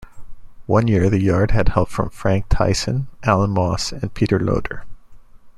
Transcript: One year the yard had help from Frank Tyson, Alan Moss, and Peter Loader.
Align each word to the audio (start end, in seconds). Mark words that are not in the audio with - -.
One 0.65 0.87
year 0.87 1.11
the 1.11 1.21
yard 1.21 1.51
had 1.51 1.69
help 1.69 1.89
from 1.89 2.09
Frank 2.09 2.47
Tyson, 2.49 3.07
Alan 3.21 3.51
Moss, 3.51 3.91
and 3.91 4.11
Peter 4.15 4.39
Loader. 4.39 4.83